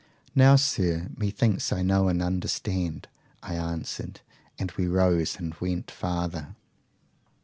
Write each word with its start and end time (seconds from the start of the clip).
Now, 0.33 0.55
sir, 0.55 1.09
methinks 1.15 1.71
I 1.71 1.83
know 1.83 2.07
and 2.07 2.23
understand, 2.23 3.07
I 3.43 3.53
answered. 3.53 4.21
And 4.57 4.71
we 4.71 4.87
rose 4.87 5.35
and 5.37 5.53
went 5.61 5.91
farther. 5.91 6.55